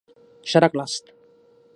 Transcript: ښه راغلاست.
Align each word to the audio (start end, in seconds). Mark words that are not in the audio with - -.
ښه 0.49 0.57
راغلاست. 0.63 1.05